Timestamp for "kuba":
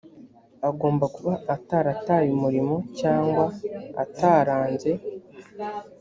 1.15-1.33